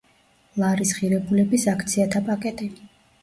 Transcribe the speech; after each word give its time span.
ლარის 0.61 0.93
ღირებულების 0.99 1.67
აქციათა 1.73 2.23
პაკეტი. 2.31 2.71